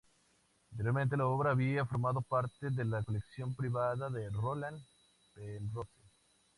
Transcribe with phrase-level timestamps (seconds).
[0.71, 4.81] Anteriormente la obra había formado parte de la colección privada de Roland
[5.35, 6.01] Penrose.